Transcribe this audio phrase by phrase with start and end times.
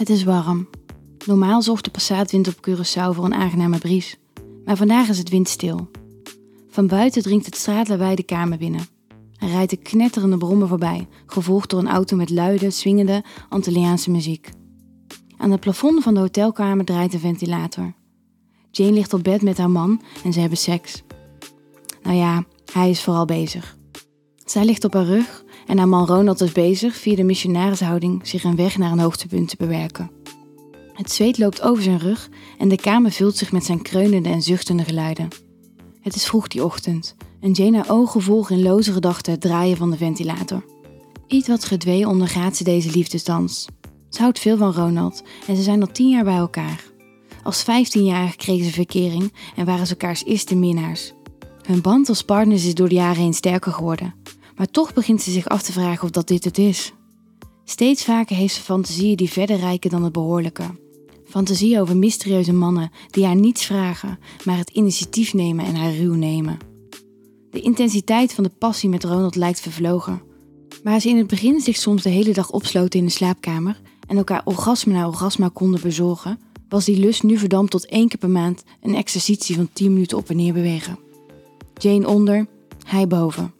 [0.00, 0.68] Het is warm.
[1.26, 4.16] Normaal zorgt de passaatwind op Curaçao voor een aangename bries,
[4.64, 5.90] maar vandaag is het windstil.
[6.68, 8.86] Van buiten dringt het straatlawaai de kamer binnen.
[9.36, 14.50] Er rijdt een knetterende brommer voorbij, gevolgd door een auto met luide, swingende Antilliaanse muziek.
[15.36, 17.94] Aan het plafond van de hotelkamer draait een ventilator.
[18.70, 21.02] Jane ligt op bed met haar man en ze hebben seks.
[22.02, 23.76] Nou ja, hij is vooral bezig.
[24.44, 28.44] Zij ligt op haar rug en haar man Ronald is bezig via de missionarishouding zich
[28.44, 30.10] een weg naar een hoogtepunt te bewerken.
[30.92, 32.28] Het zweet loopt over zijn rug
[32.58, 35.28] en de kamer vult zich met zijn kreunende en zuchtende geluiden.
[36.00, 39.90] Het is vroeg die ochtend en Jane ogen volgen in loze gedachten het draaien van
[39.90, 40.64] de ventilator.
[41.26, 43.66] Iets wat gedwee ondergaat ze deze liefdesdans.
[44.08, 46.84] Ze houdt veel van Ronald en ze zijn al tien jaar bij elkaar.
[47.42, 51.12] Als 15-jarige kregen ze verkering en waren ze elkaars eerste minnaars.
[51.62, 54.14] Hun band als partners is door de jaren heen sterker geworden,
[54.60, 56.92] maar toch begint ze zich af te vragen of dat dit het is.
[57.64, 60.64] Steeds vaker heeft ze fantasieën die verder reiken dan het behoorlijke.
[61.24, 66.14] Fantasieën over mysterieuze mannen die haar niets vragen, maar het initiatief nemen en haar ruw
[66.14, 66.58] nemen.
[67.50, 70.22] De intensiteit van de passie met Ronald lijkt vervlogen.
[70.82, 74.16] Waar ze in het begin zich soms de hele dag opsloten in de slaapkamer en
[74.16, 78.30] elkaar orgasme na orgasma konden bezorgen, was die lust nu verdampt tot één keer per
[78.30, 80.98] maand een exercitie van 10 minuten op en neer bewegen.
[81.74, 82.46] Jane onder,
[82.84, 83.58] hij boven.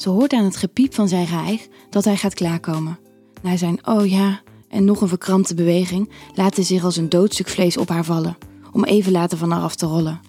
[0.00, 2.98] Ze hoort aan het gepiep van zijn geëig dat hij gaat klaarkomen.
[3.42, 7.48] Na zijn oh ja en nog een verkrampte beweging laat hij zich als een doodstuk
[7.48, 8.36] vlees op haar vallen,
[8.72, 10.20] om even later van haar af te rollen.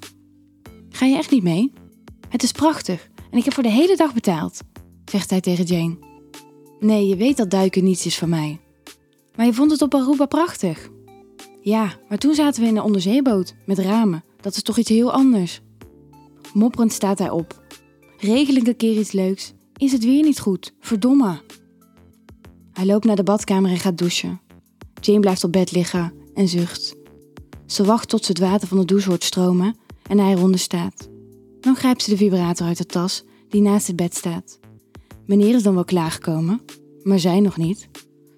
[0.90, 1.74] Ga je echt niet mee?
[2.30, 4.60] Het is prachtig en ik heb voor de hele dag betaald,
[5.06, 5.98] zegt hij tegen Jane.
[6.80, 8.60] Nee, je weet dat duiken niets is voor mij.
[9.36, 10.90] Maar je vond het op Aruba prachtig.
[11.62, 14.24] Ja, maar toen zaten we in een onderzeeboot met ramen.
[14.42, 15.62] Dat is toch iets heel anders.
[16.54, 17.64] Mopperend staat hij op.
[18.18, 19.54] Regel een keer iets leuks?
[19.82, 20.74] Is het weer niet goed?
[20.80, 21.42] Verdomme.
[22.74, 24.42] Hij loopt naar de badkamer en gaat douchen.
[25.00, 26.96] Jane blijft op bed liggen en zucht.
[27.66, 29.76] Ze wacht tot ze het water van de douche hoort stromen
[30.08, 31.10] en hij eronder staat.
[31.60, 34.60] Dan grijpt ze de vibrator uit de tas die naast het bed staat.
[35.26, 36.62] Meneer is dan wel klaargekomen,
[37.04, 37.90] maar zij nog niet.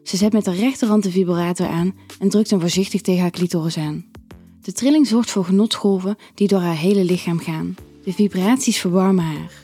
[0.03, 3.77] Ze zet met de rechterhand de vibrator aan en drukt hem voorzichtig tegen haar clitoris
[3.77, 4.05] aan.
[4.61, 7.75] De trilling zorgt voor genotsgolven die door haar hele lichaam gaan.
[8.03, 9.63] De vibraties verwarmen haar.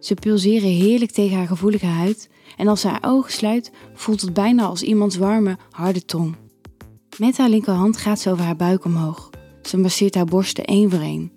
[0.00, 4.32] Ze pulseren heerlijk tegen haar gevoelige huid en als ze haar ogen sluit, voelt het
[4.32, 6.36] bijna als iemands warme, harde tong.
[7.18, 9.30] Met haar linkerhand gaat ze over haar buik omhoog.
[9.62, 11.32] Ze masseert haar borsten één voor één.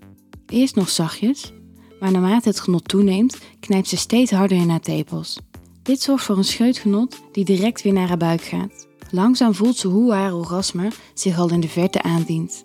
[0.48, 1.54] Eerst nog zachtjes,
[2.00, 5.40] maar naarmate het genot toeneemt, knijpt ze steeds harder in haar tepels.
[5.82, 8.88] Dit zorgt voor een scheutgenot die direct weer naar haar buik gaat.
[9.12, 12.62] Langzaam voelt ze hoe haar orgasme zich al in de verte aandient.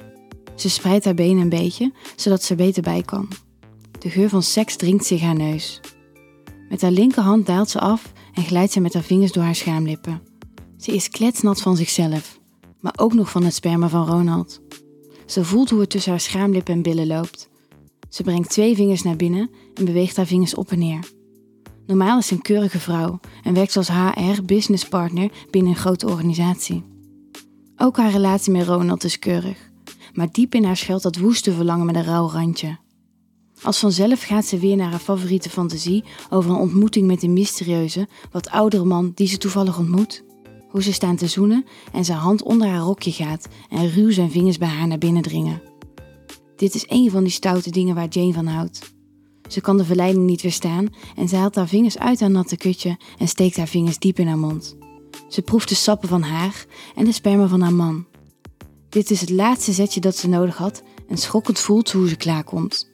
[0.55, 3.29] Ze spreidt haar benen een beetje, zodat ze er beter bij kan.
[3.99, 5.81] De geur van seks dringt zich haar neus.
[6.69, 10.23] Met haar linkerhand daalt ze af en glijdt ze met haar vingers door haar schaamlippen.
[10.77, 12.39] Ze is kletsnat van zichzelf,
[12.81, 14.61] maar ook nog van het sperma van Ronald.
[15.27, 17.49] Ze voelt hoe het tussen haar schaamlippen en billen loopt.
[18.09, 21.13] Ze brengt twee vingers naar binnen en beweegt haar vingers op en neer.
[21.87, 26.85] Normaal is ze een keurige vrouw en werkt als HR businesspartner binnen een grote organisatie.
[27.77, 29.71] Ook haar relatie met Ronald is keurig,
[30.13, 32.79] maar diep in haar schuilt dat woeste verlangen met een rauw randje.
[33.63, 38.09] Als vanzelf gaat ze weer naar haar favoriete fantasie over een ontmoeting met een mysterieuze,
[38.33, 40.25] wat oudere man die ze toevallig ontmoet.
[40.69, 44.31] Hoe ze staan te zoenen en zijn hand onder haar rokje gaat en ruw zijn
[44.31, 45.63] vingers bij haar naar binnen dringen.
[46.57, 48.93] Dit is een van die stoute dingen waar Jane van houdt.
[49.49, 52.97] Ze kan de verleiding niet weerstaan en ze haalt haar vingers uit haar natte kutje
[53.19, 54.77] en steekt haar vingers diep in haar mond.
[55.29, 58.07] Ze proeft de sappen van haar en de sperma van haar man.
[58.89, 62.17] Dit is het laatste zetje dat ze nodig had en schokkend voelt ze hoe ze
[62.17, 62.88] klaarkomt.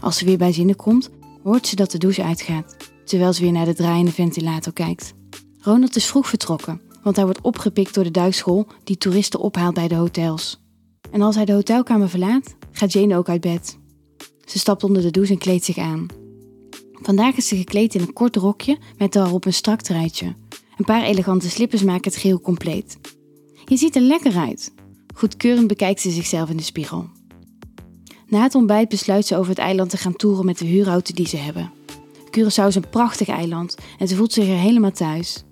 [0.00, 1.10] Als ze weer bij zinnen komt,
[1.42, 5.14] hoort ze dat de douche uitgaat, terwijl ze weer naar de draaiende ventilator kijkt.
[5.60, 9.88] Ronald is vroeg vertrokken, want hij wordt opgepikt door de duikschool die toeristen ophaalt bij
[9.88, 10.60] de hotels.
[11.10, 13.78] En als hij de hotelkamer verlaat, gaat Jane ook uit bed.
[14.44, 16.06] Ze stapt onder de douche en kleedt zich aan.
[16.92, 20.34] Vandaag is ze gekleed in een kort rokje met daarop een strak truitje.
[20.76, 22.98] Een paar elegante slippers maken het geheel compleet.
[23.64, 24.72] Je ziet er lekker uit.
[25.14, 27.08] Goedkeurend bekijkt ze zichzelf in de spiegel.
[28.28, 31.28] Na het ontbijt besluit ze over het eiland te gaan toeren met de huurauto die
[31.28, 31.72] ze hebben.
[32.38, 35.44] Curaçao is een prachtig eiland en ze voelt zich er helemaal thuis.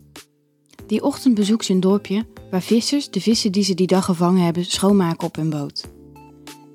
[0.87, 4.45] Die ochtend bezoekt ze een dorpje waar vissers de vissen die ze die dag gevangen
[4.45, 5.85] hebben schoonmaken op hun boot.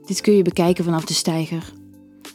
[0.05, 1.73] Dit kun je bekijken vanaf de steiger.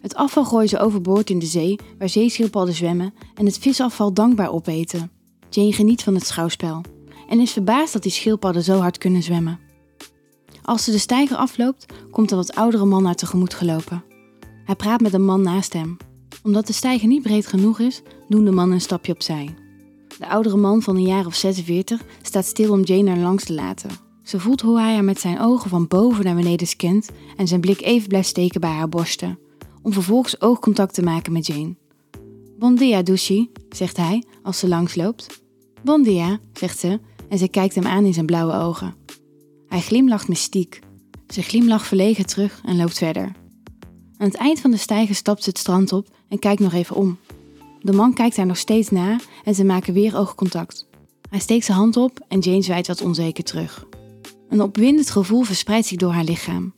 [0.02, 4.52] Het afval gooien ze overboord in de zee waar zeeschildpadden zwemmen en het visafval dankbaar
[4.52, 5.10] opeten.
[5.50, 6.80] Jane geniet van het schouwspel
[7.28, 9.65] en is verbaasd dat die schildpadden zo hard kunnen zwemmen.
[10.66, 14.04] Als ze de steiger afloopt, komt een wat oudere man haar tegemoet gelopen.
[14.64, 15.96] Hij praat met een man naast hem.
[16.42, 19.54] Omdat de steiger niet breed genoeg is, doen de man een stapje opzij.
[20.18, 23.52] De oudere man van een jaar of 46 staat stil om Jane er langs te
[23.52, 23.90] laten.
[24.22, 27.60] Ze voelt hoe hij haar met zijn ogen van boven naar beneden scant en zijn
[27.60, 29.38] blik even blijft steken bij haar borsten,
[29.82, 31.76] om vervolgens oogcontact te maken met Jane.
[32.58, 35.42] Bon dia, douchie, zegt hij als ze langsloopt.
[35.82, 38.94] Bon dia, zegt ze en ze kijkt hem aan in zijn blauwe ogen.
[39.68, 40.80] Hij glimlacht mystiek.
[41.28, 43.32] Ze glimlacht verlegen terug en loopt verder.
[44.16, 46.96] Aan het eind van de stijger stapt ze het strand op en kijkt nog even
[46.96, 47.18] om.
[47.80, 50.86] De man kijkt haar nog steeds na en ze maken weer oogcontact.
[51.30, 53.86] Hij steekt zijn hand op en Jane zwijt wat onzeker terug.
[54.48, 56.72] Een opwindend gevoel verspreidt zich door haar lichaam.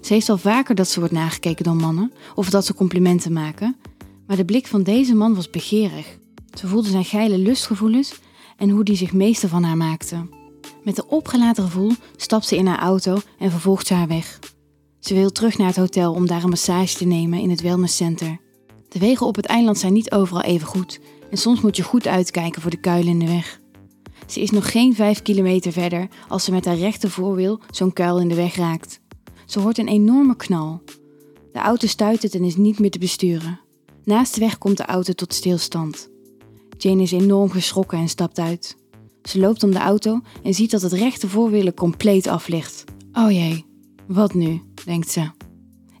[0.00, 3.76] Ze heeft al vaker dat ze wordt nagekeken door mannen of dat ze complimenten maken,
[4.26, 6.18] maar de blik van deze man was begeerig.
[6.58, 8.14] Ze voelde zijn geile lustgevoelens
[8.56, 10.35] en hoe die zich meester van haar maakte.
[10.86, 14.38] Met een opgelaten gevoel stapt ze in haar auto en vervolgt ze haar weg.
[15.00, 18.40] Ze wil terug naar het hotel om daar een massage te nemen in het wellnesscenter.
[18.88, 21.00] De wegen op het eiland zijn niet overal even goed
[21.30, 23.60] en soms moet je goed uitkijken voor de kuilen in de weg.
[24.26, 28.18] Ze is nog geen vijf kilometer verder als ze met haar rechter voorwiel zo'n kuil
[28.18, 29.00] in de weg raakt.
[29.46, 30.82] Ze hoort een enorme knal.
[31.52, 33.60] De auto stuitert en is niet meer te besturen.
[34.04, 36.08] Naast de weg komt de auto tot stilstand.
[36.78, 38.76] Jane is enorm geschrokken en stapt uit.
[39.28, 42.84] Ze loopt om de auto en ziet dat het rechter voorwiel compleet af ligt.
[43.12, 43.64] Oh jee,
[44.06, 45.30] wat nu, denkt ze.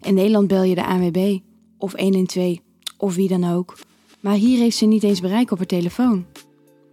[0.00, 1.38] In Nederland bel je de ANWB
[1.78, 2.58] of 112
[2.96, 3.78] of wie dan ook.
[4.20, 6.24] Maar hier heeft ze niet eens bereik op haar telefoon.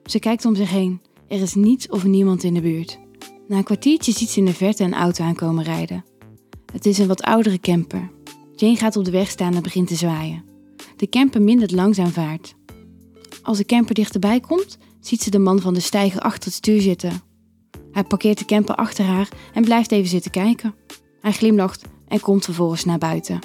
[0.06, 1.01] Ze kijkt om zich heen.
[1.27, 3.00] Er is niets of niemand in de buurt.
[3.47, 6.06] Na een kwartiertje ziet ze in de verte een auto aankomen rijden.
[6.71, 8.12] Het is een wat oudere camper.
[8.56, 10.44] Jane gaat op de weg staan en begint te zwaaien.
[10.97, 12.56] De camper mindert langzaam vaart.
[13.44, 16.81] Als de camper dichterbij komt, ziet ze de man van de steiger achter het stuur
[16.81, 17.22] zitten.
[17.92, 20.75] Hij parkeert de camper achter haar en blijft even zitten kijken.
[21.22, 23.40] Hij glimlacht en komt vervolgens naar buiten.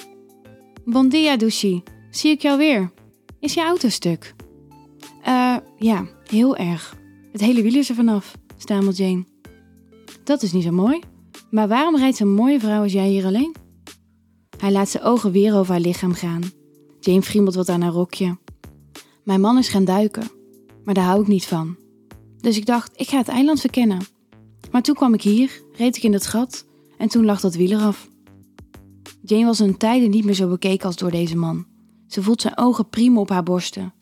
[0.85, 1.83] Bon dia, douchie.
[2.11, 2.93] Zie ik jou weer?
[3.41, 4.35] Is je auto stuk?
[5.23, 6.97] Eh, ja, heel erg.
[7.33, 9.25] Het hele wiel is er vanaf, stamelt Jane.
[10.25, 11.00] Dat is niet zo mooi.
[11.50, 13.55] Maar waarom rijdt zo'n mooie vrouw als jij hier alleen?
[14.59, 16.43] Hij laat zijn ogen weer over haar lichaam gaan.
[17.00, 18.37] Jane friemelt wat aan haar rokje.
[19.28, 20.30] Mijn man is gaan duiken,
[20.84, 21.76] maar daar hou ik niet van.
[22.40, 24.02] Dus ik dacht, ik ga het eiland verkennen.
[24.70, 26.66] Maar toen kwam ik hier, reed ik in het gat
[26.96, 28.08] en toen lag dat wiel eraf.
[29.22, 31.66] Jane was een tijden niet meer zo bekeken als door deze man.
[32.06, 33.92] Ze voelt zijn ogen prima op haar borsten.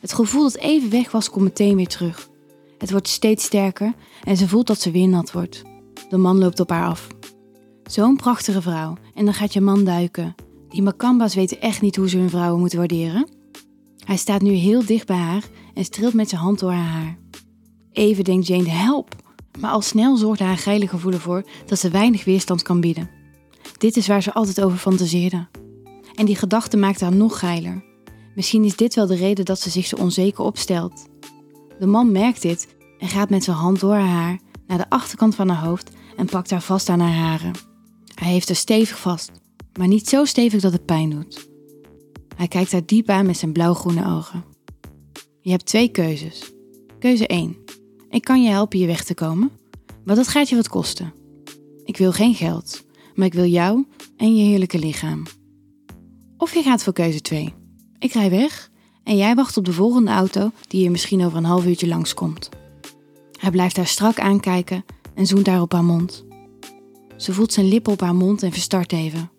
[0.00, 2.28] Het gevoel dat even weg was, komt meteen weer terug.
[2.78, 3.94] Het wordt steeds sterker
[4.24, 5.62] en ze voelt dat ze weer nat wordt.
[6.08, 7.06] De man loopt op haar af.
[7.84, 10.34] Zo'n prachtige vrouw en dan gaat je man duiken.
[10.68, 13.31] Die Makamba's weten echt niet hoe ze hun vrouwen moeten waarderen.
[14.04, 15.44] Hij staat nu heel dicht bij haar
[15.74, 17.18] en streelt met zijn hand door haar haar.
[17.92, 19.14] Even denkt Jane help,
[19.60, 23.10] maar al snel zorgt haar geile gevoel ervoor dat ze weinig weerstand kan bieden.
[23.78, 25.48] Dit is waar ze altijd over fantaseerde.
[26.14, 27.84] En die gedachte maakt haar nog geiler.
[28.34, 31.06] Misschien is dit wel de reden dat ze zich zo onzeker opstelt.
[31.78, 32.68] De man merkt dit
[32.98, 36.26] en gaat met zijn hand door haar haar naar de achterkant van haar hoofd en
[36.26, 37.52] pakt haar vast aan haar haren.
[38.14, 39.30] Hij heeft haar stevig vast,
[39.78, 41.50] maar niet zo stevig dat het pijn doet.
[42.36, 44.44] Hij kijkt haar diep aan met zijn blauwgroene ogen.
[45.40, 46.52] Je hebt twee keuzes.
[46.98, 47.56] Keuze 1.
[48.10, 49.50] Ik kan je helpen je weg te komen,
[50.04, 51.12] maar dat gaat je wat kosten.
[51.84, 52.84] Ik wil geen geld,
[53.14, 53.86] maar ik wil jou
[54.16, 55.22] en je heerlijke lichaam.
[56.36, 57.54] Of je gaat voor keuze 2.
[57.98, 58.70] Ik rij weg
[59.04, 62.48] en jij wacht op de volgende auto die hier misschien over een half uurtje langskomt.
[63.38, 64.84] Hij blijft haar strak aankijken
[65.14, 66.24] en zoent haar op haar mond.
[67.16, 69.30] Ze voelt zijn lippen op haar mond en verstart even.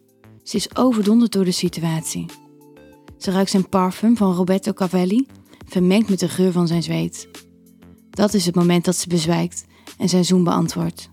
[0.43, 2.25] Ze is overdonderd door de situatie.
[3.23, 5.27] Ze ruikt zijn parfum van Roberto Cavalli,
[5.67, 7.27] vermengd met de geur van zijn zweet.
[8.09, 9.65] Dat is het moment dat ze bezwijkt
[9.97, 11.09] en zijn zoen beantwoordt.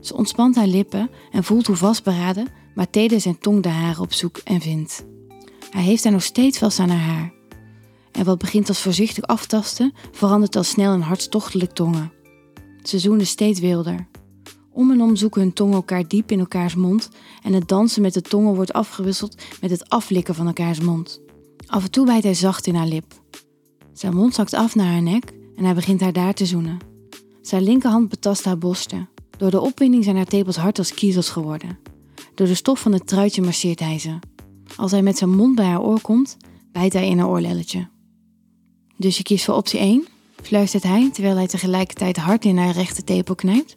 [0.00, 4.12] Ze ontspant haar lippen en voelt hoe vastberaden, maar teder zijn tong de haren op
[4.12, 5.04] zoek en vindt.
[5.70, 7.32] Hij heeft haar nog steeds vast aan haar haar.
[8.12, 12.12] En wat begint als voorzichtig aftasten, verandert al snel in hartstochtelijk tongen.
[12.82, 14.08] Ze zoenen steeds wilder.
[14.72, 17.10] Om en om zoeken hun tongen elkaar diep in elkaars mond
[17.42, 21.28] en het dansen met de tongen wordt afgewisseld met het aflikken van elkaars mond.
[21.70, 23.22] Af en toe bijt hij zacht in haar lip.
[23.92, 26.78] Zijn mond zakt af naar haar nek en hij begint haar daar te zoenen.
[27.42, 29.08] Zijn linkerhand betast haar borsten.
[29.38, 31.78] Door de opwinding zijn haar tepels hard als kiezels geworden.
[32.34, 34.18] Door de stof van het truitje masseert hij ze.
[34.76, 36.36] Als hij met zijn mond bij haar oor komt,
[36.72, 37.88] bijt hij in haar oorlelletje.
[38.96, 40.06] Dus je kiest voor optie 1,
[40.42, 43.76] fluistert hij terwijl hij tegelijkertijd hard in haar rechte tepel knijpt.